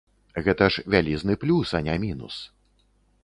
Гэта 0.45 0.69
ж 0.75 0.83
вялізны 0.93 1.37
плюс, 1.45 1.75
а 1.79 1.81
не 1.87 1.97
мінус. 2.05 2.41